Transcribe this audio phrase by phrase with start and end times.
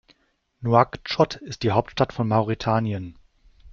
[0.63, 3.19] Nouakchott ist die Hauptstadt von Mauretanien.